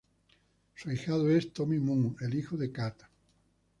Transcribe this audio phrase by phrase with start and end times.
[0.73, 3.03] Su ahijado es Tomy Moon, el hijo de Kat.